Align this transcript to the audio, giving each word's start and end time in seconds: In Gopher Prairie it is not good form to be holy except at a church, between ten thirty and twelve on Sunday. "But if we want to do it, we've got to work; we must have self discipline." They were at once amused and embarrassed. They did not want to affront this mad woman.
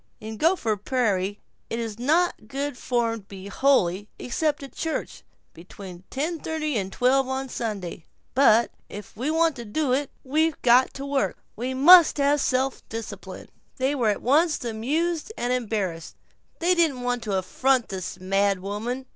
In 0.19 0.37
Gopher 0.37 0.77
Prairie 0.77 1.39
it 1.69 1.77
is 1.77 1.99
not 1.99 2.47
good 2.47 2.75
form 2.75 3.19
to 3.19 3.25
be 3.27 3.49
holy 3.49 4.09
except 4.17 4.63
at 4.63 4.71
a 4.73 4.75
church, 4.75 5.21
between 5.53 6.05
ten 6.09 6.39
thirty 6.39 6.75
and 6.75 6.91
twelve 6.91 7.27
on 7.27 7.49
Sunday. 7.49 8.05
"But 8.33 8.71
if 8.89 9.15
we 9.15 9.29
want 9.29 9.55
to 9.57 9.63
do 9.63 9.93
it, 9.93 10.09
we've 10.23 10.59
got 10.63 10.91
to 10.95 11.05
work; 11.05 11.37
we 11.55 11.75
must 11.75 12.17
have 12.17 12.41
self 12.41 12.81
discipline." 12.89 13.49
They 13.77 13.93
were 13.93 14.09
at 14.09 14.23
once 14.23 14.65
amused 14.65 15.31
and 15.37 15.53
embarrassed. 15.53 16.15
They 16.57 16.73
did 16.73 16.95
not 16.95 17.03
want 17.03 17.23
to 17.25 17.37
affront 17.37 17.89
this 17.89 18.19
mad 18.19 18.59
woman. 18.59 19.05